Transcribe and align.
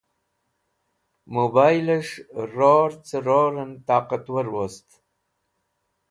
Mobiles̃h 1.33 2.17
Ror 2.55 2.91
ce 3.07 3.17
Roren 3.25 3.71
Toqatwar 3.87 4.47
Wost 4.55 4.87